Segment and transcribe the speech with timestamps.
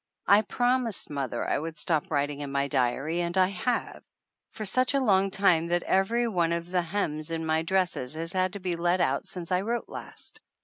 [0.25, 4.01] I promised mother I would stop writing in my diary and I have
[4.49, 8.33] for such a long time that every one of the hems in my dresses has
[8.33, 10.41] had to be let out since I wrote last.